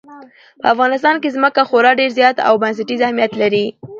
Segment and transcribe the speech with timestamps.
[0.61, 3.65] په افغانستان کې ځمکه خورا ډېر زیات او بنسټیز اهمیت لري.